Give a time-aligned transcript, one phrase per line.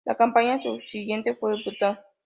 [0.03, 2.01] La campaña subsiguiente fue brutal.